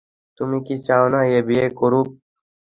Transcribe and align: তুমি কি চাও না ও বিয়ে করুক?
তুমি 0.39 0.57
কি 0.65 0.75
চাও 0.87 1.05
না 1.13 1.19
ও 1.29 1.39
বিয়ে 1.47 1.65
করুক? 1.79 2.07